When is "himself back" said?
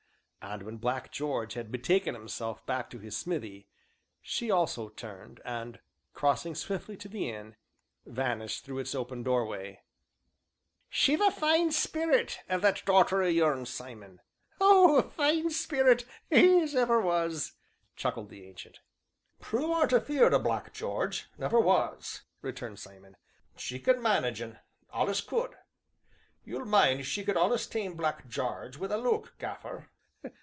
2.15-2.89